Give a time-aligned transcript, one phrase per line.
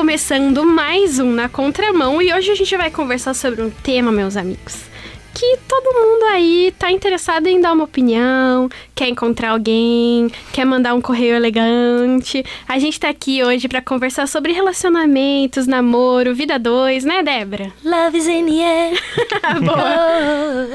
[0.00, 4.34] começando mais um Na Contramão e hoje a gente vai conversar sobre um tema, meus
[4.34, 4.84] amigos,
[5.34, 10.94] que todo mundo aí tá interessado em dar uma opinião, quer encontrar alguém, quer mandar
[10.94, 12.42] um correio elegante.
[12.66, 17.70] A gente tá aqui hoje para conversar sobre relacionamentos, namoro, vida dois, né, Débora?
[17.84, 18.98] Love is in the air.
[19.60, 20.66] Boa.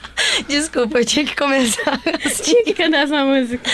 [0.48, 2.00] Desculpa, eu tinha que começar.
[2.42, 3.70] Tinha que cantar essa música.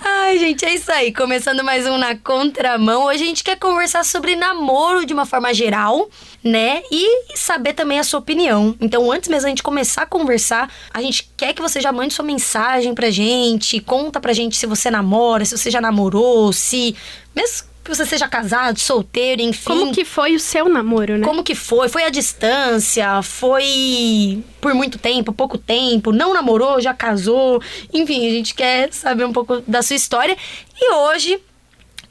[0.00, 1.12] Ai, gente, é isso aí.
[1.12, 3.04] Começando mais um Na Contramão.
[3.04, 6.08] Hoje a gente quer conversar sobre namoro de uma forma geral,
[6.44, 6.82] né?
[6.90, 8.76] E saber também a sua opinião.
[8.80, 12.14] Então, antes mesmo a gente começar a conversar, a gente quer que você já mande
[12.14, 16.94] sua mensagem pra gente, conta pra gente se você namora, se você já namorou, se.
[17.34, 19.64] Mesmo você seja casado, solteiro, enfim.
[19.64, 21.26] Como que foi o seu namoro, né?
[21.26, 21.88] Como que foi?
[21.88, 23.22] Foi à distância?
[23.22, 26.12] Foi por muito tempo, pouco tempo?
[26.12, 27.60] Não namorou, já casou?
[27.92, 30.36] Enfim, a gente quer saber um pouco da sua história.
[30.78, 31.40] E hoje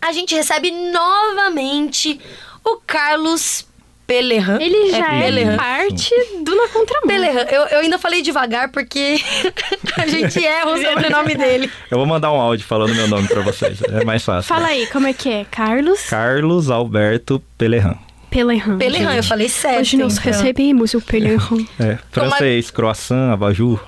[0.01, 2.19] a gente recebe novamente
[2.63, 3.65] o Carlos
[4.09, 4.57] Pelerran.
[4.59, 6.09] Ele já é, é parte
[6.43, 7.07] do Na Contramão.
[7.07, 7.45] Pelerran.
[7.51, 9.19] Eu, eu ainda falei devagar porque
[9.95, 11.69] a gente erra o sobrenome dele.
[11.91, 13.79] Eu vou mandar um áudio falando meu nome pra vocês.
[13.83, 14.49] É mais fácil.
[14.49, 15.45] Fala aí, como é que é?
[15.45, 16.01] Carlos?
[16.09, 17.99] Carlos Alberto Pelerran.
[18.31, 18.79] Pelerran.
[18.79, 19.81] Pelerran, eu falei certo.
[19.81, 20.31] Hoje nós então.
[20.31, 21.63] recebemos o Pelerran.
[21.79, 23.79] É, francês, croissant, abajur.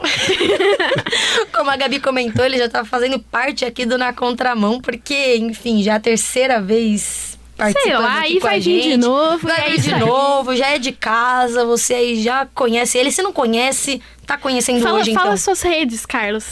[1.52, 5.82] Como a Gabi comentou, ele já tá fazendo parte aqui do Na Contramão, porque, enfim,
[5.82, 7.40] já é a terceira vez
[7.70, 9.48] Sei lá, aí vai vir de novo.
[9.48, 13.12] Vai vir de novo, já é de casa, você aí já conhece ele.
[13.12, 15.38] Se não conhece, tá conhecendo Fala, hoje, fala então.
[15.38, 16.46] suas redes, Carlos.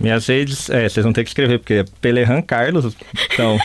[0.00, 2.96] Minhas redes, é, vocês vão ter que escrever, porque é Pelerran Carlos.
[3.32, 3.58] Então,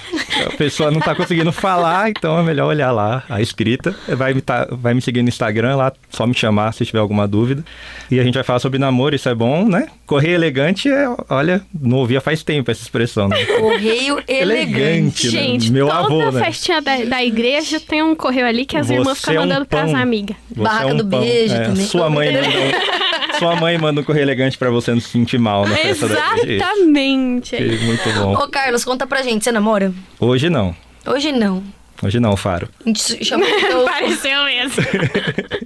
[0.47, 3.95] a pessoa não tá conseguindo falar, então é melhor olhar lá a escrita.
[4.07, 7.27] Vai me, tá- vai me seguir no Instagram lá, só me chamar se tiver alguma
[7.27, 7.63] dúvida.
[8.09, 9.87] E a gente vai falar sobre namoro, isso é bom, né?
[10.07, 13.37] Correio elegante é, olha, não ouvia faz tempo essa expressão, né?
[13.45, 14.33] Correio elegante.
[14.53, 15.25] Elegante.
[15.27, 15.31] né?
[15.43, 16.43] Gente, Meu toda avô, né?
[16.45, 19.41] festinha da, da igreja tem um correio ali que as Você irmãs ficam é um
[19.41, 19.99] mandando pras pão.
[20.01, 20.35] amigas.
[20.49, 21.21] Você Barraca é um do pão.
[21.21, 21.85] beijo É, também.
[21.85, 25.37] Sua mãe manda um, sua mãe manda um correio elegante pra você não se sentir
[25.39, 26.22] mal na festa da igreja.
[26.43, 27.55] Exatamente.
[27.55, 28.33] Isso, Muito bom.
[28.33, 29.93] Ô, Carlos, conta pra gente, você namora?
[30.19, 30.75] Hoje não.
[31.05, 31.63] Hoje não.
[32.01, 32.67] Hoje não, Faro.
[32.85, 34.83] A gente chama então, Pareceu mesmo.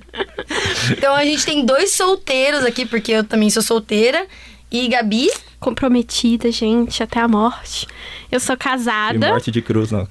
[0.92, 4.26] então a gente tem dois solteiros aqui, porque eu também sou solteira.
[4.70, 5.30] E Gabi,
[5.60, 7.88] Comprometida, gente, até a morte.
[8.32, 10.08] Eu sou E casada morte de cruz, não.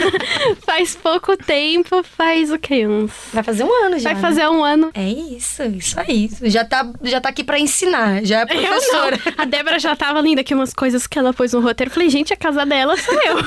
[0.70, 2.86] faz pouco tempo, faz o quê?
[2.86, 3.10] Uns...
[3.32, 4.10] vai fazer um ano já.
[4.10, 4.20] Vai né?
[4.20, 4.90] fazer um ano.
[4.94, 6.30] É isso, isso aí.
[6.42, 8.68] Já tá, já tá aqui pra ensinar, já é Eu não.
[8.68, 9.20] professora.
[9.36, 11.90] A Débora já tava lendo aqui umas coisas que ela pôs no roteiro.
[11.90, 13.38] Falei, gente, a casa dela sou eu.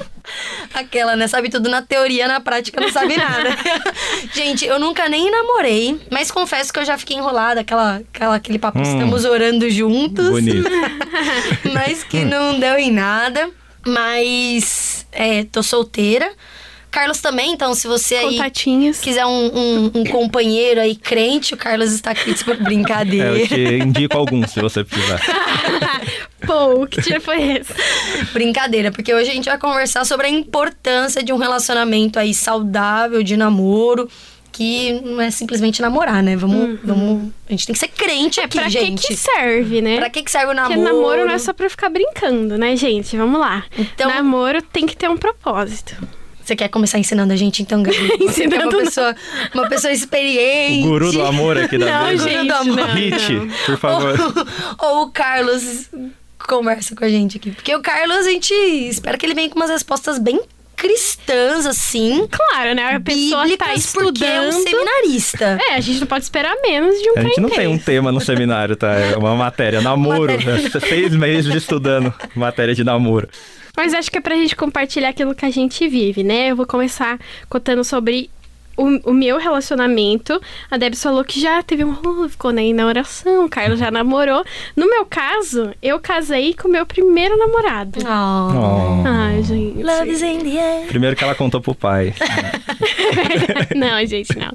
[0.72, 1.28] Aquela, né?
[1.28, 3.50] Sabe tudo na teoria, na prática não sabe nada.
[4.32, 8.58] Gente, eu nunca nem namorei, mas confesso que eu já fiquei enrolada, aquela, aquela, aquele
[8.58, 8.82] papo, Hum.
[8.82, 10.30] estamos orando juntos.
[10.30, 10.68] Bonito.
[11.74, 13.50] mas que não deu em nada.
[13.86, 16.32] Mas, é, tô solteira.
[16.94, 18.38] Carlos também, então se você aí
[19.02, 23.36] quiser um, um- um companheiro aí crente, o Carlos está aqui por É, brincadeira.
[23.36, 25.20] eu te indico alguns se você precisar.
[26.46, 27.72] Pô, que tiro foi esse?
[28.32, 33.22] Brincadeira, porque hoje a gente vai conversar sobre a importância de um relacionamento aí saudável,
[33.22, 34.08] de namoro,
[34.52, 36.36] que não é simplesmente namorar, né?
[36.36, 38.64] Vamos, vamos, a gente tem que ser crente aqui, Uhum.
[38.64, 39.06] É, Pra que gente.
[39.08, 39.96] que serve, né?
[39.96, 40.94] Pra que que serve o Porque namoro?
[40.96, 43.16] namoro não é só pra ficar brincando, né, gente?
[43.16, 43.64] Vamos lá.
[43.76, 45.96] Então- Namoro tem que ter um propósito.
[46.44, 47.96] Você quer começar ensinando a gente então, Gabi?
[48.20, 48.84] É Ensinando uma não.
[48.84, 49.16] pessoa,
[49.54, 50.86] uma pessoa experiente.
[50.86, 52.28] O guru do amor aqui da Não, mesa.
[52.28, 52.76] gente, amor.
[52.76, 53.48] não, Hit, não.
[53.66, 54.20] por favor.
[54.78, 55.88] Ou, ou o Carlos
[56.38, 57.50] conversa com a gente aqui.
[57.50, 60.40] Porque o Carlos, a gente espera que ele venha com umas respostas bem
[60.76, 62.26] cristãs, assim.
[62.30, 62.96] Claro, né?
[62.96, 64.62] A pessoa tá bíblicas, porque é um estudando.
[64.68, 65.58] seminarista.
[65.70, 68.12] É, a gente não pode esperar menos de um A gente não tem um tema
[68.12, 68.92] no seminário, tá?
[68.92, 70.32] É uma matéria, namoro.
[70.32, 70.70] Matéria.
[70.80, 73.28] Seis meses estudando matéria de namoro.
[73.76, 76.50] Mas acho que é pra gente compartilhar aquilo que a gente vive, né?
[76.50, 77.18] Eu vou começar
[77.48, 78.30] contando sobre
[78.76, 80.40] o, o meu relacionamento.
[80.70, 83.90] A Debs falou que já teve um rolo, ficou né, na oração, o Carlos já
[83.90, 84.44] namorou.
[84.76, 88.00] No meu caso, eu casei com o meu primeiro namorado.
[88.00, 89.04] Oh.
[89.04, 89.06] Oh.
[89.06, 89.82] Ai, gente.
[89.82, 90.86] Love is in the air.
[90.86, 92.14] Primeiro que ela contou pro pai.
[93.74, 94.52] não, gente, não.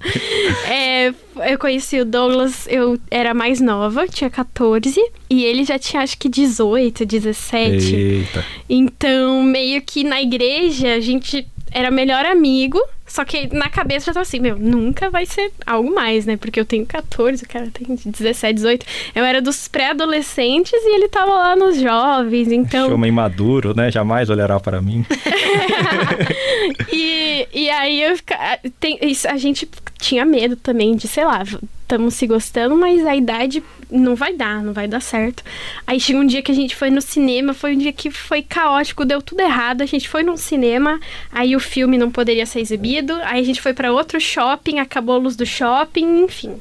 [0.69, 1.13] É,
[1.51, 4.99] eu conheci o Douglas, eu era mais nova, tinha 14,
[5.29, 7.95] e ele já tinha acho que 18, 17.
[7.95, 8.45] Eita.
[8.69, 12.79] Então, meio que na igreja a gente era melhor amigo,
[13.09, 16.37] só que na cabeça já tava assim, meu, nunca vai ser algo mais, né?
[16.37, 18.85] Porque eu tenho 14, o cara tem 17, 18.
[19.15, 22.89] Eu era dos pré-adolescentes e ele tava lá nos jovens, então.
[22.89, 23.91] Chama imaduro, né?
[23.91, 25.03] Jamais olhará para mim.
[26.93, 29.69] e, e aí eu fica, tem, isso, a gente
[29.99, 34.61] tinha medo também de, sei lá, estamos se gostando, mas a idade não vai dar,
[34.63, 35.43] não vai dar certo.
[35.87, 38.41] Aí chega um dia que a gente foi no cinema, foi um dia que foi
[38.43, 39.81] caótico, deu tudo errado.
[39.81, 40.99] A gente foi num cinema,
[41.31, 45.15] aí o filme não poderia ser exibido, aí a gente foi para outro shopping, acabou
[45.15, 46.59] a luz do shopping, enfim.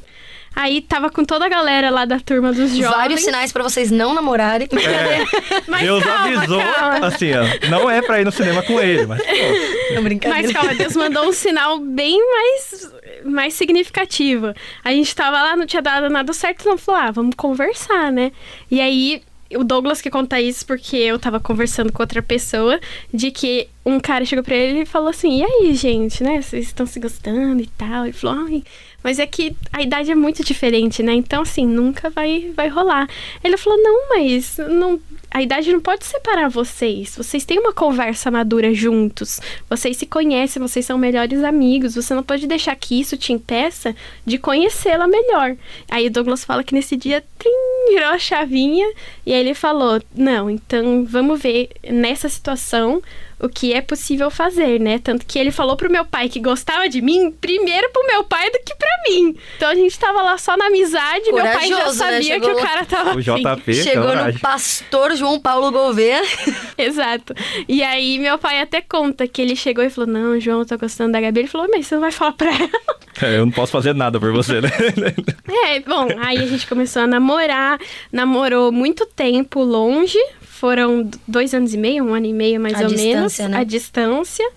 [0.55, 2.91] Aí tava com toda a galera lá da turma dos jovens.
[2.97, 4.69] Vários sinais pra vocês não namorarem.
[5.69, 7.07] Mas Deus calma, avisou, calma.
[7.07, 10.43] assim, ó, não é pra ir no cinema com ele, mas pô, É brincadeira.
[10.43, 12.93] Mas calma, Deus mandou um sinal bem mais,
[13.25, 14.53] mais significativo.
[14.85, 18.33] A gente tava lá, não tinha dado nada certo, não falou, ah, vamos conversar, né?
[18.71, 19.23] E aí,
[19.55, 22.79] o Douglas que conta isso porque eu tava conversando com outra pessoa,
[23.13, 26.43] de que um cara chegou pra ele e falou assim, e aí, gente, né?
[26.43, 28.05] Vocês estão se gostando e tal.
[28.05, 28.63] Ele falou, ai,
[29.03, 31.13] mas é que a idade é muito diferente, né?
[31.15, 33.09] Então, assim, nunca vai, vai rolar.
[33.43, 35.01] Ele falou, não, mas não,
[35.31, 37.15] a idade não pode separar vocês.
[37.17, 39.41] Vocês têm uma conversa madura juntos.
[39.69, 41.95] Vocês se conhecem, vocês são melhores amigos.
[41.95, 43.95] Você não pode deixar que isso te impeça
[44.27, 45.57] de conhecê-la melhor.
[45.91, 47.51] Aí o Douglas fala que nesse dia trim,
[47.91, 48.87] virou a chavinha
[49.25, 53.03] e aí ele falou: Não, então vamos ver nessa situação
[53.41, 54.99] o que é possível fazer, né?
[54.99, 58.51] Tanto que ele falou pro meu pai que gostava de mim, primeiro pro meu pai
[58.51, 59.37] do que pra mim.
[59.57, 62.13] Então a gente tava lá só na amizade, meu pai já Corajoso, né?
[62.13, 63.23] sabia Chegou que o cara tava o.
[63.23, 64.35] JP, Chegou coragem.
[64.35, 66.23] no pastor João Paulo Gouveia.
[66.77, 67.35] Exato.
[67.69, 70.77] E aí meu pai até conta que ele chegou e falou: Não, João, eu tô
[70.79, 71.41] gostando da Gabi.
[71.41, 72.69] Ele falou, mas você não vai falar pra ela.
[73.21, 74.71] É, eu não posso fazer nada por você, né?
[75.67, 77.77] É, bom, aí a gente começou a namorar,
[78.13, 80.17] namorou muito tempo longe,
[80.59, 83.59] foram dois anos e meio, um ano e meio mais A ou menos, né?
[83.59, 84.49] a distância.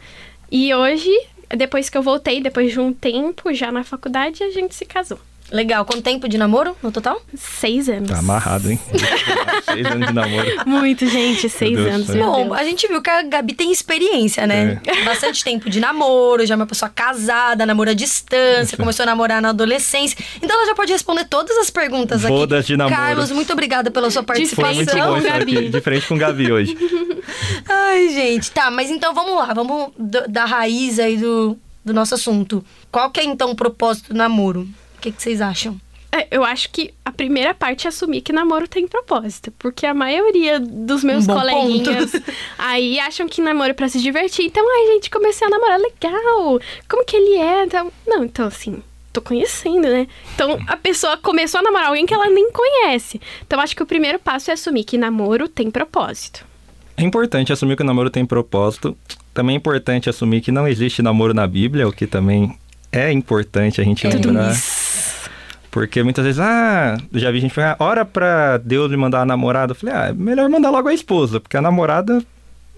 [0.51, 1.09] E hoje,
[1.55, 5.19] depois que eu voltei, depois de um tempo já na faculdade, a gente se casou.
[5.51, 5.83] Legal.
[5.83, 7.21] Quanto tempo de namoro no total?
[7.35, 8.09] Seis anos.
[8.09, 8.79] Tá amarrado, hein?
[9.65, 10.47] Seis anos de namoro.
[10.65, 12.07] Muito, gente, seis anos.
[12.07, 14.81] Bom, a gente viu que a Gabi tem experiência, né?
[15.05, 19.41] Bastante tempo de namoro, já é uma pessoa casada, namoro à distância, começou a namorar
[19.41, 20.17] na adolescência.
[20.41, 22.33] Então ela já pode responder todas as perguntas aqui.
[22.33, 22.95] Bodas de namoro.
[22.95, 25.11] Carlos, muito obrigada pela sua Foi muito participação.
[25.11, 26.77] bom estar aqui, de frente com o Gabi hoje.
[27.67, 32.63] Ai, gente, tá, mas então vamos lá, vamos da raiz aí do, do nosso assunto.
[32.91, 34.67] Qual que é então o propósito do namoro?
[35.01, 35.81] O que, que vocês acham?
[36.11, 39.51] É, eu acho que a primeira parte é assumir que namoro tem propósito.
[39.57, 42.11] Porque a maioria dos meus Um coleguinhas
[42.55, 44.45] aí acham que namoro é pra se divertir.
[44.45, 46.59] Então, ai, gente, comecei a namorar legal.
[46.87, 47.63] Como que ele é?
[47.63, 48.83] Então, não, então assim.
[49.11, 50.07] Tô conhecendo, né?
[50.35, 53.19] Então a pessoa começou a namorar alguém que ela nem conhece.
[53.41, 56.45] Então acho que o primeiro passo é assumir que namoro tem propósito.
[56.95, 58.95] É importante assumir que o namoro tem propósito.
[59.33, 62.55] Também é importante assumir que não existe namoro na Bíblia, o que também
[62.91, 64.55] é importante a gente lembrar.
[65.69, 69.25] Porque muitas vezes, ah, já vi gente falar, ah, ora pra Deus me mandar a
[69.25, 69.71] namorada.
[69.71, 72.21] Eu falei, ah, é melhor mandar logo a esposa, porque a namorada,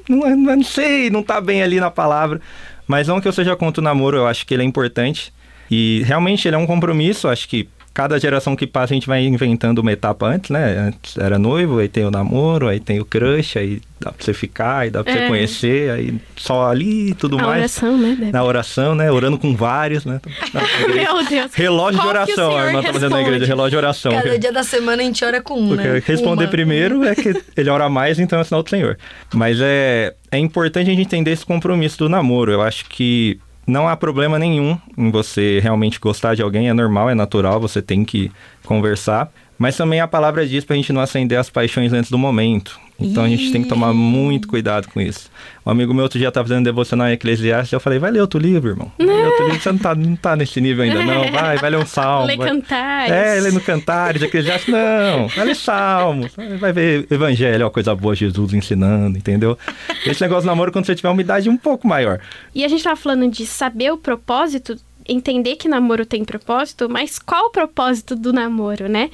[0.07, 2.39] não, é- é- não sei, não tá bem ali na palavra.
[2.87, 5.33] Mas não que eu seja contra o namoro, eu acho que ele é importante.
[5.71, 9.23] E realmente ele é um compromisso, acho que cada geração que passa a gente vai
[9.23, 10.77] inventando uma etapa antes, né?
[10.87, 14.33] Antes era noivo, aí tem o namoro, aí tem o crush, aí dá pra você
[14.33, 15.27] ficar, aí dá pra você É.
[15.27, 17.57] conhecer, aí só ali e tudo a mais.
[17.59, 18.09] oração, né?
[18.09, 18.31] Débora?
[18.31, 19.11] Na oração, né?
[19.11, 20.19] Orando com vários, né?
[20.53, 20.61] Na.
[20.93, 21.53] Meu Deus.
[21.53, 24.11] Relógio Qual de oração, a irmã tá fazendo na igreja, relógio de oração.
[24.11, 26.01] Cada dia da semana a gente ora com um, Porque né?
[26.05, 26.49] responder Uma.
[26.51, 28.97] primeiro é que ele ora mais, então é sinal do Senhor.
[29.33, 32.51] Mas é, é importante a gente entender esse compromisso do namoro.
[32.51, 37.09] Eu acho que não há problema nenhum em você realmente gostar de alguém, é normal,
[37.09, 38.31] é natural, você tem que
[38.65, 39.31] conversar.
[39.57, 42.79] Mas também a palavra diz pra gente não acender as paixões antes do momento.
[43.03, 45.29] Então a gente tem que tomar muito cuidado com isso.
[45.65, 48.39] Um amigo meu outro dia estava fazendo devocional em Eclesiastes, eu falei, vai ler outro
[48.39, 48.91] livro, irmão.
[48.99, 51.23] Ler outro livro, você não tá, não tá nesse nível ainda, não.
[51.31, 52.27] Vai, vai ler um salmo.
[52.27, 53.11] Lê vai- cantares.
[53.11, 55.27] é, lendo Cantares, Eclesiastes, não.
[55.29, 59.57] Vai ler Salmos, vai ver Evangelho, ó, coisa boa, Jesus ensinando, entendeu?
[60.05, 62.19] Esse negócio do namoro quando você tiver uma idade um pouco maior.
[62.53, 64.75] E a gente tava falando de saber o propósito,
[65.07, 69.09] entender que namoro tem propósito, mas qual o propósito do namoro, né?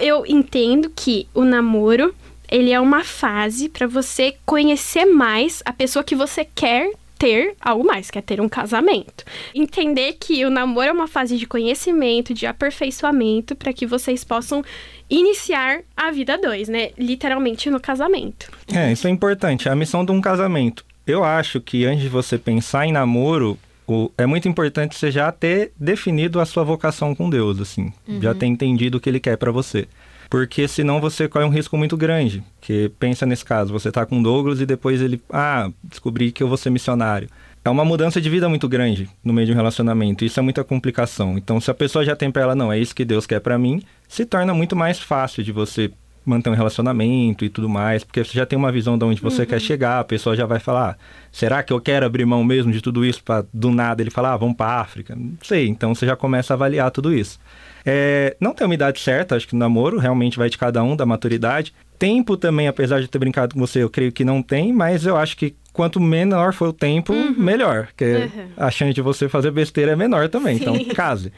[0.00, 2.14] Eu entendo que o namoro,
[2.52, 7.84] ele é uma fase para você conhecer mais a pessoa que você quer ter algo
[7.86, 9.24] mais, quer ter um casamento.
[9.54, 14.62] Entender que o namoro é uma fase de conhecimento, de aperfeiçoamento, para que vocês possam
[15.08, 16.90] iniciar a vida dois, né?
[16.98, 18.50] Literalmente no casamento.
[18.74, 19.68] É, isso é importante.
[19.68, 20.84] A missão de um casamento.
[21.06, 25.30] Eu acho que antes de você pensar em namoro, o- é muito importante você já
[25.30, 27.92] ter definido a sua vocação com Deus, assim.
[28.20, 29.86] Já ter entendido o que ele quer pra você.
[30.32, 32.42] Porque senão você corre um risco muito grande.
[32.58, 36.48] Que pensa nesse caso, você tá com Douglas e depois ele, ah, descobri que eu
[36.48, 37.28] vou ser missionário.
[37.62, 40.24] É uma mudança de vida muito grande no meio de um relacionamento.
[40.24, 41.36] Isso é muita complicação.
[41.36, 43.58] Então, se a pessoa já tem pra ela, não, é isso que Deus quer pra
[43.58, 45.92] mim, se torna muito mais fácil de você
[46.24, 49.44] manter um relacionamento e tudo mais, porque você já tem uma visão de onde você
[49.46, 50.96] quer chegar, a pessoa já vai falar, "Ah,
[51.30, 54.32] será que eu quero abrir mão mesmo de tudo isso para do nada ele falar,
[54.32, 55.14] ah, vamos para África?
[55.16, 57.38] Não sei, então você já começa a avaliar tudo isso.
[57.84, 60.94] É, não tem uma idade certa, acho que o namoro realmente vai de cada um,
[60.94, 61.72] da maturidade.
[61.98, 65.16] Tempo também, apesar de ter brincado com você, eu creio que não tem, mas eu
[65.16, 67.86] acho que quanto menor for o tempo, melhor.
[67.88, 68.46] Porque Uhum.
[68.56, 70.62] a chance de você fazer besteira é menor também, Sim.
[70.62, 71.32] então case.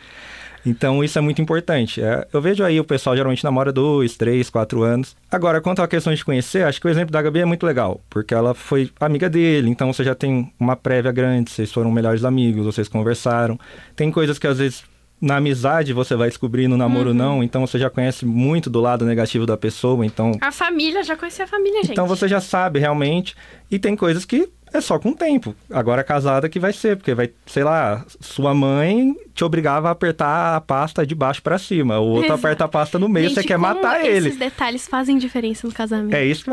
[0.66, 2.00] Então isso é muito importante.
[2.02, 5.14] É, eu vejo aí o pessoal geralmente namora dois, três, quatro anos.
[5.30, 8.00] Agora, quanto à questão de conhecer, acho que o exemplo da Gabi é muito legal,
[8.08, 12.24] porque ela foi amiga dele, então você já tem uma prévia grande, vocês foram melhores
[12.24, 13.58] amigos, vocês conversaram.
[13.94, 14.84] Tem coisas que às vezes
[15.20, 17.14] na amizade você vai descobrir, no namoro Uhum.
[17.14, 21.16] não, então você já conhece muito do lado negativo da pessoa, então A família, já
[21.16, 21.92] conheci a família, gente.
[21.92, 23.34] então você já sabe realmente.
[23.70, 25.54] E tem coisas que é só com o tempo.
[25.70, 30.56] Agora casada que vai ser, porque vai, sei lá, sua mãe te obrigava a apertar
[30.56, 32.40] a pasta de baixo pra cima, o outro Exato.
[32.40, 34.28] aperta a pasta no meio, Gente, você quer matar ele.
[34.28, 36.14] Esses detalhes fazem diferença no casamento.
[36.14, 36.50] É isso que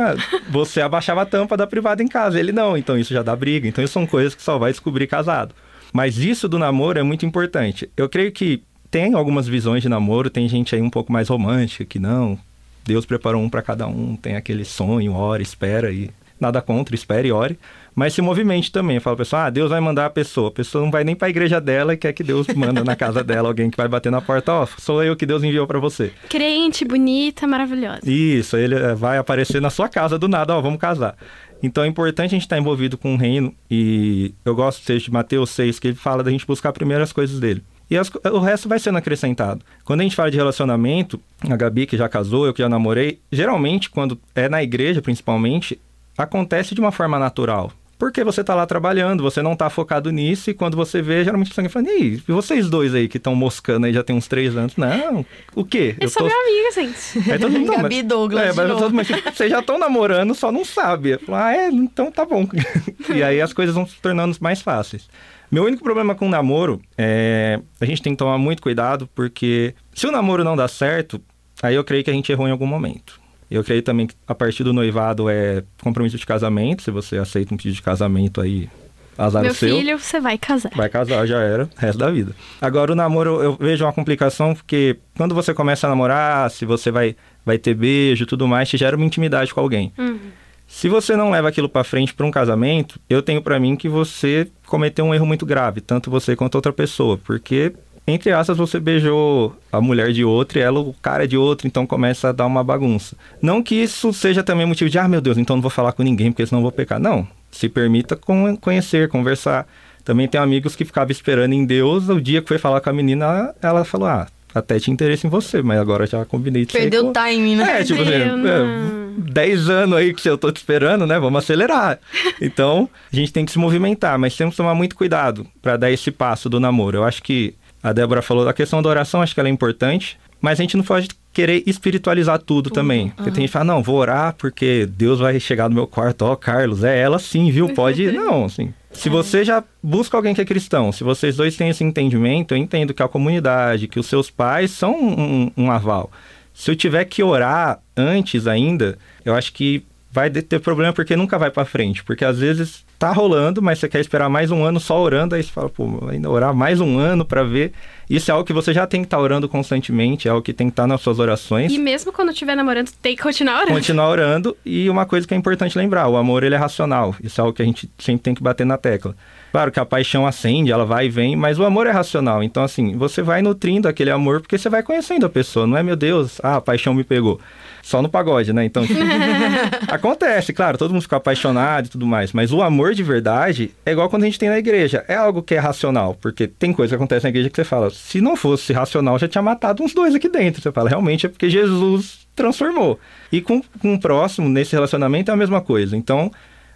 [0.49, 3.67] você abaixava a tampa da privada em casa, ele não, então isso já dá briga.
[3.67, 5.55] Então isso são coisas que só vai descobrir casado.
[5.91, 7.89] Mas isso do namoro é muito importante.
[7.97, 11.85] Eu creio que tem algumas visões de namoro, tem gente aí um pouco mais romântica
[11.85, 12.37] que não,
[12.85, 16.09] Deus preparou um para cada um, tem aquele sonho, ora, espera e
[16.39, 17.57] nada contra, espere e ore.
[17.93, 18.95] Mas se movimente também.
[18.95, 20.49] Eu falo, pessoal, ah, Deus vai mandar a pessoa.
[20.49, 22.95] A pessoa não vai nem para a igreja dela e quer que Deus manda na
[22.95, 25.79] casa dela alguém que vai bater na porta, ó, sou eu que Deus enviou para
[25.79, 26.11] você.
[26.29, 28.01] Crente, bonita, maravilhosa.
[28.05, 31.15] Isso, ele eh, vai aparecer na sua casa do nada, ó, vamos casar.
[31.63, 35.11] Então é importante a gente estar envolvido com o reino e eu gosto seja, de
[35.11, 37.63] Mateus 6, que ele fala da gente buscar primeiro as coisas dele.
[37.89, 39.63] E as o resto vai sendo acrescentado.
[39.83, 43.19] Quando a gente fala de relacionamento, a Gabi que já casou, eu que já namorei,
[43.31, 45.79] geralmente quando é na igreja principalmente,
[46.17, 47.71] acontece de uma forma natural.
[48.01, 51.53] Porque você tá lá trabalhando, você não tá focado nisso, e quando você vê, geralmente
[51.53, 54.57] você fala, e aí, vocês dois aí que estão moscando aí já tem uns três
[54.57, 54.75] anos?
[54.75, 55.95] Não, o quê?
[55.99, 57.31] Eu sou minha amiga, gente.
[57.31, 60.33] Aí todo mundo, "Não, Gabi e Douglas É, mas todo mundo, vocês já estão namorando,
[60.33, 61.11] só não sabe.
[61.11, 62.47] Eu falo, ah, é, então tá bom.
[63.15, 65.07] e aí as coisas vão se tornando mais fáceis.
[65.51, 69.75] Meu único problema com o namoro é a gente tem que tomar muito cuidado, porque
[69.93, 71.21] se o namoro não dá certo,
[71.61, 73.20] aí eu creio que a gente errou em algum momento.
[73.51, 76.81] Eu creio também que a partir do noivado é compromisso de casamento.
[76.81, 78.69] Se você aceita um pedido de casamento aí,
[79.17, 79.75] azar Meu o seu.
[79.77, 80.71] filho, você vai casar.
[80.73, 82.33] Vai casar, já era, resto da vida.
[82.61, 86.89] Agora, o namoro, eu vejo uma complicação, porque quando você começa a namorar, se você
[86.89, 87.15] vai,
[87.45, 89.91] vai ter beijo e tudo mais, te gera uma intimidade com alguém.
[89.97, 90.17] Uhum.
[90.65, 93.89] Se você não leva aquilo pra frente pra um casamento, eu tenho pra mim que
[93.89, 97.73] você cometeu um erro muito grave, tanto você quanto outra pessoa, porque
[98.07, 101.85] entre aspas você beijou a mulher de outro e ela o cara de outro, então
[101.87, 103.15] começa a dar uma bagunça.
[103.41, 106.03] Não que isso seja também motivo de, ah, meu Deus, então não vou falar com
[106.03, 106.99] ninguém porque senão eu vou pecar.
[106.99, 109.67] Não, se permita con- conhecer, conversar.
[110.03, 112.93] Também tem amigos que ficavam esperando em Deus, o dia que foi falar com a
[112.93, 117.03] menina, ela falou, ah, até tinha interesse em você, mas agora já combinei de Perdeu
[117.03, 117.81] com- o timing, né?
[117.81, 119.01] é, tipo assim, é, não.
[119.17, 121.19] 10 anos aí que eu tô te esperando, né?
[121.19, 121.99] Vamos acelerar.
[122.41, 125.91] Então, a gente tem que se movimentar, mas temos que tomar muito cuidado para dar
[125.91, 126.97] esse passo do namoro.
[126.97, 130.19] Eu acho que a Débora falou da questão da oração, acho que ela é importante,
[130.39, 133.09] mas a gente não pode querer espiritualizar tudo também.
[133.09, 136.23] Porque tem gente que fala, não, vou orar porque Deus vai chegar no meu quarto.
[136.23, 137.69] Ó, Carlos, é ela sim, viu?
[137.69, 138.09] Pode.
[138.11, 138.73] Não, assim.
[138.91, 142.57] Se você já busca alguém que é cristão, se vocês dois têm esse entendimento, eu
[142.57, 146.11] entendo que a comunidade, que os seus pais são um, um aval.
[146.53, 151.37] Se eu tiver que orar antes ainda, eu acho que vai ter problema porque nunca
[151.37, 152.03] vai pra frente.
[152.03, 155.41] Porque às vezes tá rolando, mas você quer esperar mais um ano só orando, aí
[155.41, 157.71] você fala, pô, ainda orar mais um ano pra ver.
[158.07, 160.67] Isso é algo que você já tem que estar orando constantemente, é algo que tem
[160.67, 161.71] que estar nas suas orações.
[161.71, 163.73] E mesmo quando estiver namorando, tem que continuar orando.
[163.73, 167.15] Continuar orando e uma coisa que é importante lembrar, o amor ele é racional.
[167.23, 169.15] Isso é algo que a gente sempre tem que bater na tecla.
[169.51, 172.43] Claro que a paixão acende, ela vai e vem, mas o amor é racional.
[172.43, 175.81] Então assim, você vai nutrindo aquele amor porque você vai conhecendo a pessoa, não é
[175.81, 177.39] meu Deus, ah, a paixão me pegou.
[177.83, 178.63] Só no pagode, né?
[178.63, 178.99] Então, tipo,
[179.89, 183.91] acontece, claro, todo mundo fica apaixonado e tudo mais, mas o amor de verdade é
[183.91, 186.91] igual quando a gente tem na igreja, é algo que é racional, porque tem coisa
[186.91, 189.93] que acontece na igreja que você fala, se não fosse racional, já tinha matado uns
[189.93, 190.61] dois aqui dentro.
[190.61, 192.99] Você fala, realmente é porque Jesus transformou.
[193.31, 195.95] E com, com o próximo, nesse relacionamento, é a mesma coisa.
[195.95, 196.31] Então,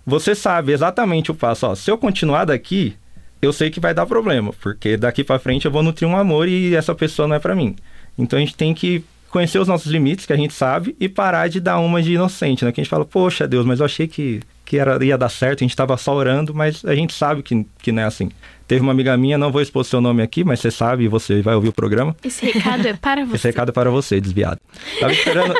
[0.05, 1.67] você sabe exatamente o passo.
[1.67, 2.95] Ó, se eu continuar daqui,
[3.41, 6.47] eu sei que vai dar problema, porque daqui pra frente eu vou nutrir um amor
[6.47, 7.75] e essa pessoa não é pra mim.
[8.17, 9.03] Então a gente tem que
[9.35, 12.63] conhecer os nossos limites, que a gente sabe, e parar de dar uma de inocente,
[12.63, 12.71] né?
[12.71, 15.61] Que a gente fala, poxa Deus, mas eu achei que, que era, ia dar certo,
[15.61, 18.29] a gente tava só orando, mas a gente sabe que, que não é assim.
[18.65, 21.41] Teve uma amiga minha, não vou expor seu nome aqui, mas você sabe e você
[21.41, 22.15] vai ouvir o programa.
[22.23, 23.35] Esse recado é para você.
[23.35, 24.61] Esse recado é para você, desviado.
[25.01, 25.53] Tava esperando.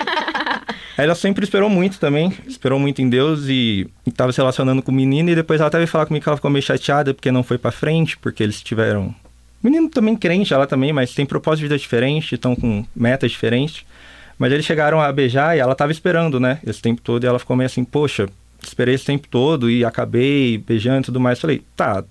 [0.98, 4.91] ela sempre esperou muito também, esperou muito em Deus e, e tava se relacionando com
[4.94, 5.29] o menino.
[5.29, 7.58] E depois ela até veio falar comigo que ela ficou meio chateada porque não foi
[7.58, 9.13] pra frente, porque eles tiveram.
[9.65, 13.84] Menino também crente, ela também, mas tem propósito de vida diferente, estão com metas diferentes.
[14.38, 16.60] Mas eles chegaram a beijar e ela tava esperando, né?
[16.63, 17.24] Esse tempo todo.
[17.24, 18.29] E ela ficou meio assim, poxa,
[18.62, 21.39] esperei esse tempo todo e acabei beijando e tudo mais.
[21.39, 22.03] Falei, tá,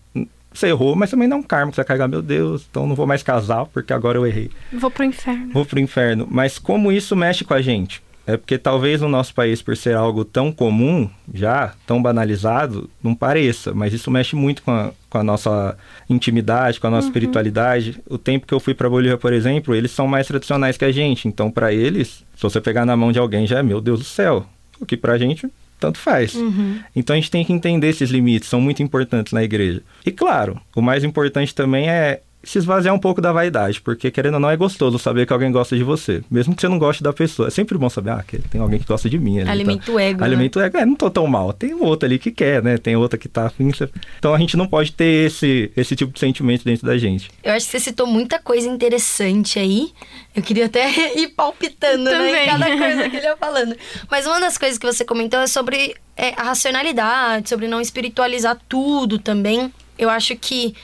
[0.52, 2.88] você errou, mas também não é um karma que você vai carregar, meu Deus, então
[2.88, 4.50] não vou mais casar porque agora eu errei.
[4.72, 5.52] Vou pro inferno.
[5.52, 6.26] Vou pro inferno.
[6.28, 8.02] Mas como isso mexe com a gente?
[8.26, 13.14] É porque talvez no nosso país, por ser algo tão comum, já, tão banalizado, não
[13.14, 15.76] pareça, mas isso mexe muito com a, com a nossa
[16.08, 17.10] intimidade, com a nossa uhum.
[17.10, 18.00] espiritualidade.
[18.08, 20.92] O tempo que eu fui para Bolívia, por exemplo, eles são mais tradicionais que a
[20.92, 24.00] gente, então para eles, se você pegar na mão de alguém já é, meu Deus
[24.00, 24.46] do céu.
[24.80, 26.34] O que pra gente tanto faz.
[26.34, 26.78] Uhum.
[26.96, 29.82] Então a gente tem que entender esses limites, são muito importantes na igreja.
[30.04, 34.34] E claro, o mais importante também é se esvaziar um pouco da vaidade, porque querendo
[34.34, 37.02] ou não é gostoso saber que alguém gosta de você, mesmo que você não goste
[37.02, 37.48] da pessoa.
[37.48, 39.40] É sempre bom saber, ah, que tem alguém que gosta de mim.
[39.40, 40.02] Ali, Alimento tá.
[40.02, 40.24] ego.
[40.24, 40.66] Alimento né?
[40.66, 40.78] ego.
[40.78, 41.52] É, não tô tão mal.
[41.52, 42.78] Tem outro ali que quer, né?
[42.78, 43.70] Tem outra que tá afim.
[44.18, 47.30] Então a gente não pode ter esse, esse tipo de sentimento dentro da gente.
[47.42, 49.92] Eu acho que você citou muita coisa interessante aí.
[50.34, 52.32] Eu queria até ir palpitando, Também.
[52.32, 52.44] né?
[52.44, 53.76] Em cada coisa que ele ia falando.
[54.10, 58.58] Mas uma das coisas que você comentou é sobre é, a racionalidade, sobre não espiritualizar
[58.68, 59.72] tudo também.
[59.98, 60.74] Eu acho que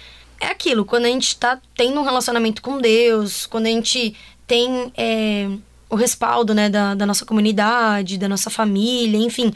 [0.41, 4.17] é aquilo, quando a gente está tendo um relacionamento com Deus, quando a gente
[4.47, 5.49] tem é,
[5.89, 9.53] o respaldo né, da, da nossa comunidade, da nossa família, enfim,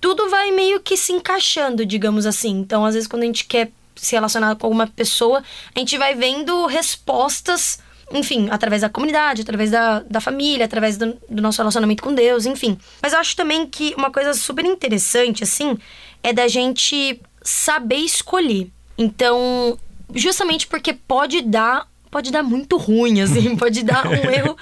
[0.00, 2.50] tudo vai meio que se encaixando, digamos assim.
[2.58, 5.42] Então, às vezes, quando a gente quer se relacionar com alguma pessoa,
[5.74, 7.78] a gente vai vendo respostas,
[8.12, 12.46] enfim, através da comunidade, através da, da família, através do, do nosso relacionamento com Deus,
[12.46, 12.78] enfim.
[13.02, 15.78] Mas eu acho também que uma coisa super interessante, assim,
[16.22, 18.70] é da gente saber escolher.
[18.96, 19.78] Então,
[20.14, 24.56] justamente porque pode dar, pode dar muito ruim, assim, pode dar um erro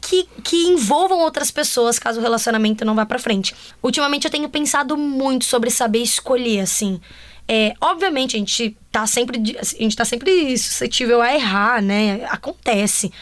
[0.00, 3.54] que, que envolvam outras pessoas caso o relacionamento não vá para frente.
[3.82, 7.00] Ultimamente eu tenho pensado muito sobre saber escolher, assim.
[7.48, 12.24] É, obviamente a gente tá sempre a gente tá sempre suscetível a errar, né?
[12.30, 13.12] Acontece.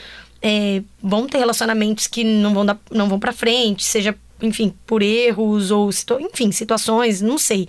[0.43, 5.03] É, vão ter relacionamentos que não vão dar, não vão para frente, seja enfim por
[5.03, 7.69] erros ou enfim situações, não sei.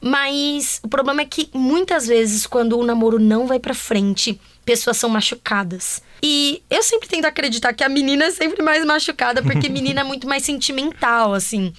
[0.00, 4.96] Mas o problema é que muitas vezes, quando o namoro não vai pra frente, pessoas
[4.96, 6.02] são machucadas.
[6.22, 10.04] E eu sempre tento acreditar que a menina é sempre mais machucada, porque menina é
[10.04, 11.72] muito mais sentimental, assim.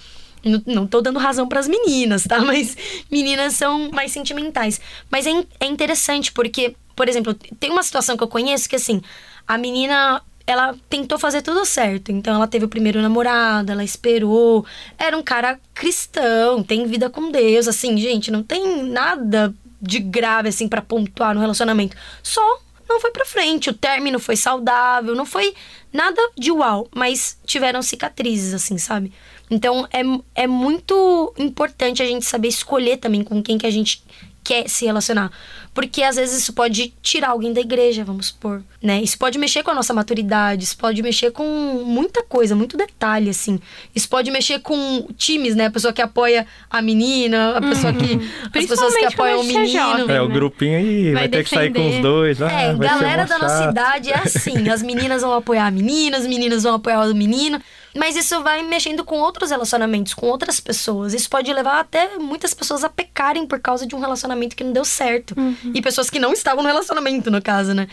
[0.44, 2.38] Não, não tô dando razão para as meninas, tá?
[2.44, 2.76] Mas
[3.10, 4.80] meninas são mais sentimentais.
[5.10, 9.00] Mas é, é interessante porque, por exemplo, tem uma situação que eu conheço que, assim,
[9.46, 12.10] a menina ela tentou fazer tudo certo.
[12.10, 14.64] Então ela teve o primeiro namorado, ela esperou.
[14.98, 20.48] Era um cara cristão, tem vida com Deus, assim, gente, não tem nada de grave
[20.48, 21.96] assim para pontuar no relacionamento.
[22.22, 25.54] Só não foi para frente, o término foi saudável, não foi
[25.92, 29.12] nada de uau, mas tiveram cicatrizes assim, sabe?
[29.50, 30.02] Então é,
[30.42, 34.02] é muito importante a gente saber escolher também com quem que a gente
[34.42, 35.30] quer se relacionar.
[35.74, 39.00] Porque às vezes isso pode tirar alguém da igreja, vamos supor, né?
[39.00, 41.44] Isso pode mexer com a nossa maturidade, isso pode mexer com
[41.86, 43.58] muita coisa, muito detalhe, assim.
[43.94, 45.66] Isso pode mexer com times, né?
[45.66, 48.14] A pessoa que apoia a menina, a pessoa que.
[48.14, 48.28] Uhum.
[48.54, 49.66] As pessoas que apoiam o menino.
[49.66, 50.34] Jovem, é, o né?
[50.34, 52.42] grupinho aí vai, vai ter que sair com os dois.
[52.42, 54.68] Ah, é, galera da nossa idade é assim.
[54.68, 57.58] As meninas vão apoiar a menina, as meninas vão apoiar o menino.
[57.94, 61.12] Mas isso vai mexendo com outros relacionamentos, com outras pessoas.
[61.12, 64.72] Isso pode levar até muitas pessoas a pecarem por causa de um relacionamento que não
[64.72, 65.34] deu certo.
[65.36, 65.72] Uhum.
[65.74, 67.86] E pessoas que não estavam no relacionamento, no caso, né?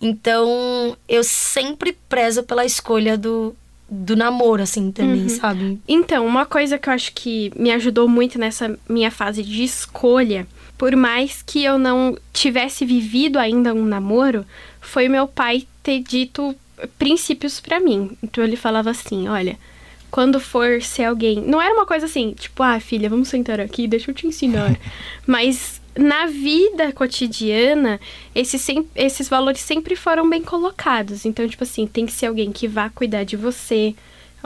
[0.00, 3.56] Então, eu sempre prezo pela escolha do,
[3.88, 5.28] do namoro, assim, também, uhum.
[5.28, 5.80] sabe?
[5.88, 10.46] Então, uma coisa que eu acho que me ajudou muito nessa minha fase de escolha,
[10.76, 14.44] por mais que eu não tivesse vivido ainda um namoro,
[14.80, 16.54] foi meu pai ter dito
[16.98, 18.16] princípios para mim.
[18.22, 19.58] Então ele falava assim: olha,
[20.10, 21.40] quando for ser alguém.
[21.40, 24.78] Não era uma coisa assim, tipo, ah, filha, vamos sentar aqui, deixa eu te ensinar.
[25.26, 28.00] Mas na vida cotidiana,
[28.34, 31.24] esses, esses valores sempre foram bem colocados.
[31.24, 33.94] Então, tipo assim, tem que ser alguém que vá cuidar de você,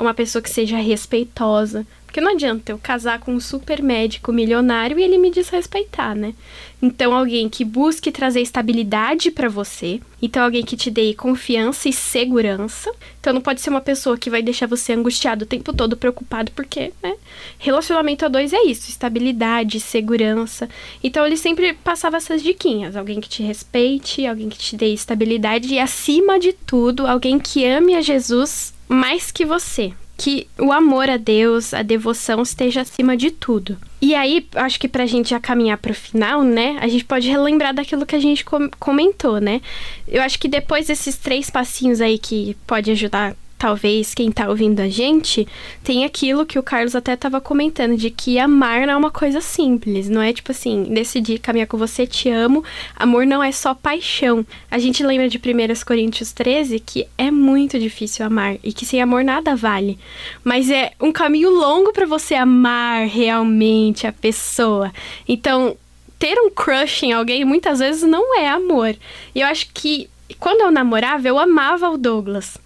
[0.00, 4.98] uma pessoa que seja respeitosa, porque não adianta eu casar com um super médico milionário
[4.98, 6.34] e ele me desrespeitar, né?
[6.82, 9.98] Então, alguém que busque trazer estabilidade para você.
[10.20, 12.92] Então, alguém que te dê confiança e segurança.
[13.18, 16.52] Então, não pode ser uma pessoa que vai deixar você angustiado o tempo todo, preocupado,
[16.52, 17.14] porque, né?
[17.58, 20.68] Relacionamento a dois é isso: estabilidade, segurança.
[21.02, 22.94] Então, ele sempre passava essas diquinhas.
[22.94, 27.64] Alguém que te respeite, alguém que te dê estabilidade e, acima de tudo, alguém que
[27.64, 33.16] ame a Jesus mais que você que o amor a Deus, a devoção esteja acima
[33.16, 33.76] de tudo.
[34.00, 37.74] E aí, acho que pra gente já caminhar pro final, né, a gente pode relembrar
[37.74, 38.44] daquilo que a gente
[38.78, 39.60] comentou, né?
[40.06, 44.80] Eu acho que depois desses três passinhos aí que pode ajudar talvez quem tá ouvindo
[44.80, 45.46] a gente
[45.84, 49.40] tem aquilo que o Carlos até tava comentando, de que amar não é uma coisa
[49.40, 52.64] simples, não é tipo assim, decidir caminhar com você, te amo.
[52.96, 54.44] Amor não é só paixão.
[54.68, 55.40] A gente lembra de 1
[55.86, 59.96] Coríntios 13 que é muito difícil amar e que sem amor nada vale.
[60.42, 64.92] Mas é um caminho longo para você amar realmente a pessoa.
[65.28, 65.76] Então,
[66.18, 68.96] ter um crush em alguém muitas vezes não é amor.
[69.32, 72.58] E eu acho que quando eu namorava, eu amava o Douglas.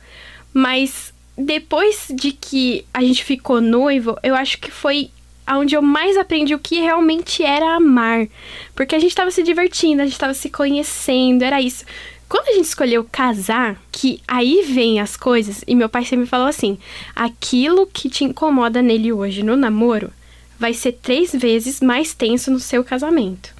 [0.56, 5.10] Mas depois de que a gente ficou noivo, eu acho que foi
[5.46, 8.26] onde eu mais aprendi o que realmente era amar.
[8.74, 11.84] Porque a gente estava se divertindo, a gente estava se conhecendo, era isso.
[12.26, 16.46] Quando a gente escolheu casar, que aí vem as coisas, e meu pai sempre falou
[16.46, 16.78] assim:
[17.14, 20.10] aquilo que te incomoda nele hoje no namoro
[20.58, 23.54] vai ser três vezes mais tenso no seu casamento.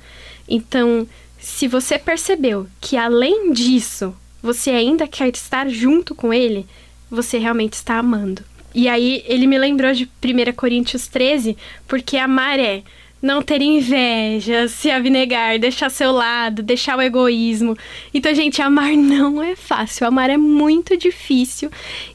[0.49, 1.07] Então,
[1.39, 6.67] se você percebeu que além disso você ainda quer estar junto com ele,
[7.11, 8.43] você realmente está amando.
[8.75, 11.57] E aí ele me lembrou de 1 Coríntios 13,
[11.89, 12.83] porque amar é
[13.23, 17.77] não ter inveja, se abnegar, deixar seu lado, deixar o egoísmo.
[18.13, 21.71] Então, gente, amar não é fácil, amar é muito difícil.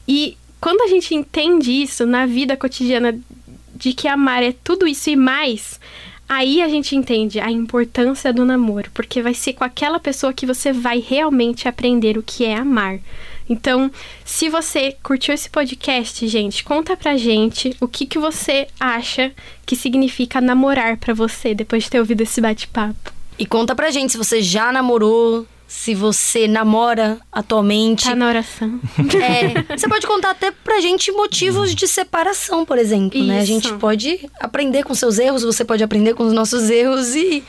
[0.06, 3.18] E quando a gente entende isso na vida cotidiana
[3.74, 5.80] de que amar é tudo isso e mais,
[6.28, 10.46] aí a gente entende a importância do namoro, porque vai ser com aquela pessoa que
[10.46, 13.00] você vai realmente aprender o que é amar.
[13.48, 13.90] Então,
[14.24, 19.32] se você curtiu esse podcast, gente, conta pra gente o que, que você acha
[19.66, 23.12] que significa namorar para você depois de ter ouvido esse bate-papo.
[23.38, 28.04] E conta pra gente se você já namorou, se você namora atualmente.
[28.04, 28.78] Tá na oração.
[28.98, 33.26] É, você pode contar até pra gente motivos de separação, por exemplo, Isso.
[33.26, 33.40] né?
[33.40, 37.42] A gente pode aprender com seus erros, você pode aprender com os nossos erros e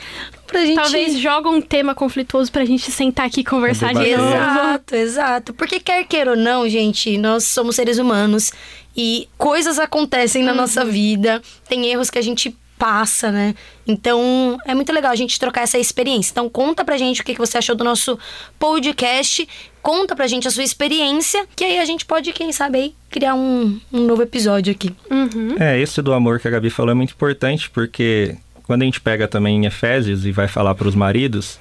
[0.46, 0.74] pra gente...
[0.74, 4.34] Talvez joga um tema conflituoso pra gente sentar aqui e conversar de novo.
[4.34, 5.54] Exato, exato.
[5.54, 8.52] Porque quer queira ou não, gente, nós somos seres humanos
[8.96, 13.54] e coisas acontecem na nossa vida, tem erros que a gente passa, né?
[13.86, 16.32] Então, é muito legal a gente trocar essa experiência.
[16.32, 18.18] Então, conta pra gente o que que você achou do nosso
[18.58, 19.48] podcast,
[19.82, 23.34] conta pra gente a sua experiência, que aí a gente pode, quem sabe, aí, criar
[23.34, 24.90] um, um novo episódio aqui.
[25.10, 25.56] Uhum.
[25.58, 29.00] É, esse do amor que a Gabi falou é muito importante, porque quando a gente
[29.00, 31.58] pega também em Efésios e vai falar para os maridos,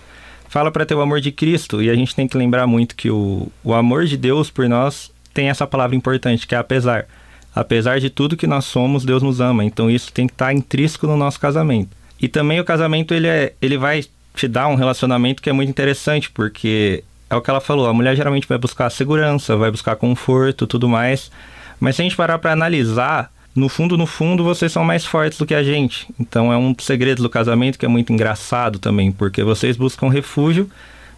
[0.47, 3.09] fala para ter o amor de Cristo, e a gente tem que lembrar muito que
[3.09, 7.07] o, o amor de Deus por nós tem essa palavra importante, que é apesar.
[7.55, 9.63] Apesar de tudo que nós somos, Deus nos ama.
[9.63, 11.95] Então isso tem que estar intrínseco no nosso casamento.
[12.19, 14.03] E também o casamento ele, é, ele vai
[14.35, 17.93] te dar um relacionamento que é muito interessante, porque é o que ela falou, a
[17.93, 21.31] mulher geralmente vai buscar segurança, vai buscar conforto, tudo mais.
[21.79, 25.37] Mas se a gente parar para analisar, no fundo, no fundo, vocês são mais fortes
[25.37, 26.07] do que a gente.
[26.19, 30.69] Então é um segredo do casamento que é muito engraçado também, porque vocês buscam refúgio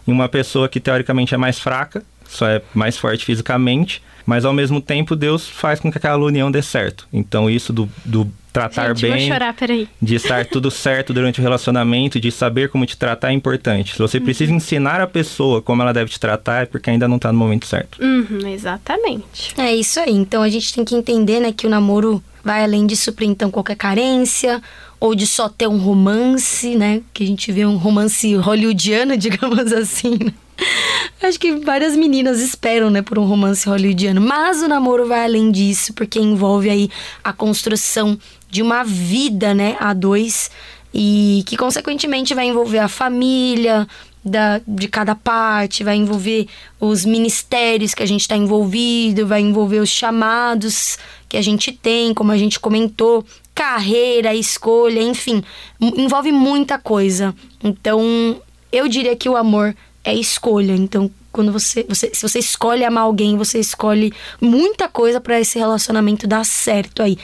[0.06, 4.52] em uma pessoa que teoricamente é mais fraca, só é mais forte fisicamente, mas ao
[4.52, 7.06] mesmo tempo Deus faz com que aquela união dê certo.
[7.12, 9.86] Então isso do, do tratar Gente, bem, vou chorar, peraí.
[10.00, 13.92] de estar tudo certo durante o relacionamento, de saber como te tratar é importante.
[13.92, 17.18] Se você precisa ensinar a pessoa como ela deve te tratar, é porque ainda não
[17.18, 18.02] tá no momento certo.
[18.02, 19.54] Uhum, exatamente.
[19.58, 20.12] É isso aí.
[20.12, 23.50] Então a gente tem que entender, né, que o namoro vai além de suprir então
[23.50, 24.62] qualquer carência
[24.98, 27.02] ou de só ter um romance, né?
[27.12, 30.18] Que a gente vê um romance hollywoodiano, digamos assim.
[30.22, 30.32] né?
[31.22, 34.20] Acho que várias meninas esperam, né, por um romance hollywoodiano.
[34.20, 36.90] Mas o namoro vai além disso, porque envolve aí
[37.22, 38.18] a construção
[38.50, 40.50] de uma vida, né, a dois.
[40.94, 43.86] E que, consequentemente, vai envolver a família
[44.24, 46.48] da, de cada parte, vai envolver
[46.80, 52.12] os ministérios que a gente está envolvido, vai envolver os chamados que a gente tem,
[52.12, 53.24] como a gente comentou,
[53.56, 55.42] carreira, escolha, enfim,
[55.80, 57.34] envolve muita coisa.
[57.64, 58.38] Então,
[58.70, 60.74] eu diria que o amor é escolha.
[60.74, 65.58] Então, quando você, você se você escolhe amar alguém, você escolhe muita coisa para esse
[65.58, 67.16] relacionamento dar certo aí.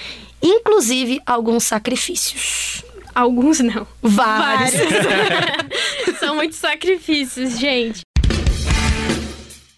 [0.42, 2.82] Inclusive alguns sacrifícios.
[3.14, 3.86] Alguns não.
[4.00, 4.72] Vários.
[6.18, 8.00] São muitos sacrifícios, gente.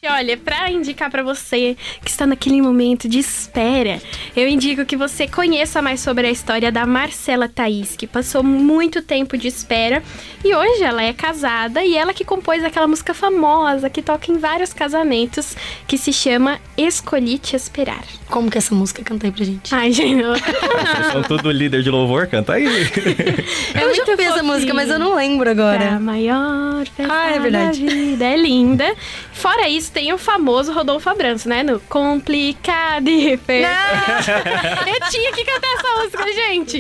[0.05, 4.03] E olha, pra indicar pra você que está naquele momento de espera,
[4.37, 9.01] eu indico que você conheça mais sobre a história da Marcela Thaís, que passou muito
[9.01, 10.03] tempo de espera
[10.45, 14.37] e hoje ela é casada e ela que compôs aquela música famosa que toca em
[14.37, 15.57] vários casamentos,
[15.88, 18.05] que se chama Escolhi Te Esperar.
[18.29, 19.03] Como que é essa música?
[19.03, 19.75] Canta aí pra gente.
[19.75, 22.67] Ai, gente, Vocês são tudo líder de louvor, canta aí.
[23.75, 25.99] é eu já ouvi essa música, mas eu não lembro agora.
[25.99, 27.87] maior festa Ah, é verdade.
[27.87, 28.25] da vida.
[28.27, 28.95] É linda.
[29.35, 31.62] Fora isso, tem o famoso Rodolfo Abranço, né?
[31.62, 33.68] No Complicado e Perfeito.
[34.87, 36.79] Eu tinha que cantar essa música, gente.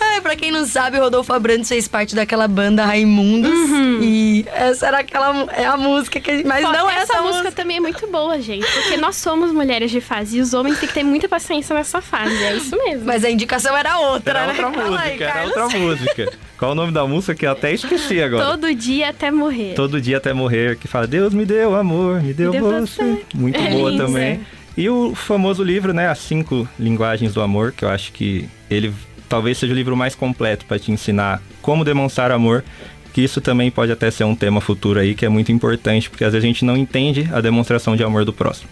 [0.00, 3.50] Ai, pra quem não sabe, o Rodolfo Abrantes fez parte daquela banda Raimundos.
[4.00, 5.46] E essa era aquela.
[5.52, 6.44] É a música que.
[6.44, 7.52] Mas Pô, não é essa essa música música.
[7.62, 8.66] também é muito boa, gente.
[8.72, 12.00] Porque nós somos mulheres de fase e os homens têm que ter muita paciência nessa
[12.00, 12.42] fase.
[12.42, 13.04] É isso mesmo.
[13.04, 14.64] Mas a indicação era outra, Era né?
[14.64, 15.56] outra música, era Carlos.
[15.56, 16.32] outra música.
[16.58, 18.44] Qual o nome da música que eu até esqueci agora?
[18.44, 19.74] Todo dia até morrer.
[19.74, 23.02] Todo dia até morrer, que fala Deus me deu amor, me deu, deu você.
[23.02, 23.22] você.
[23.34, 24.40] Muito É boa lindo, também.
[24.76, 28.94] E o famoso livro, né, As Cinco Linguagens do Amor, que eu acho que ele
[29.28, 32.64] talvez seja o livro mais completo para te ensinar como demonstrar amor.
[33.12, 36.24] Que isso também pode até ser um tema futuro aí, que é muito importante, porque
[36.24, 38.68] às vezes a gente não entende a demonstração de amor do próximo.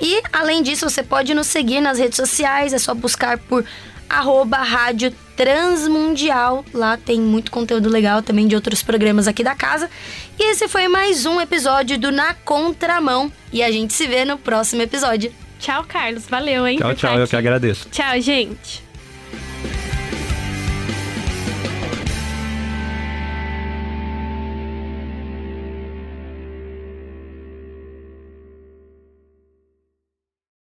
[0.00, 3.64] E além disso, você pode nos seguir nas redes sociais, é só buscar por
[4.08, 6.64] arroba Rádio Transmundial.
[6.72, 9.90] Lá tem muito conteúdo legal também de outros programas aqui da casa.
[10.38, 13.32] E esse foi mais um episódio do Na Contramão.
[13.52, 15.32] E a gente se vê no próximo episódio.
[15.58, 16.26] Tchau, Carlos.
[16.26, 16.78] Valeu, hein?
[16.78, 17.88] Tchau, tchau, eu que agradeço.
[17.90, 18.83] Tchau, gente.